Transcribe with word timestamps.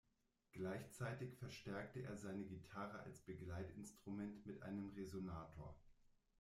Gleichzeitig 0.53 1.37
verstärkte 1.37 2.01
er 2.01 2.17
seine 2.17 2.43
Gitarre 2.45 3.01
als 3.03 3.19
Begleitinstrument 3.21 4.43
mit 4.47 4.63
einem 4.63 4.89
Resonator. 4.95 5.75